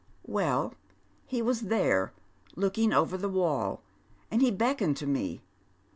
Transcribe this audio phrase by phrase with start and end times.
[0.25, 0.73] "Well,
[1.27, 2.11] he was there,
[2.55, 3.83] looking over the wall,
[4.31, 5.43] and he beckoned to me.